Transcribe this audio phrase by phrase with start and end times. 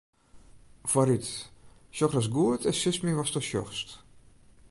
[0.91, 1.27] Foarút,
[1.95, 3.89] sjoch ris goed en sis my watsto sjochst.